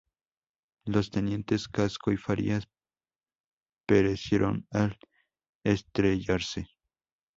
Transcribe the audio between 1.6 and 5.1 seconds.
Casco y Farias perecieron al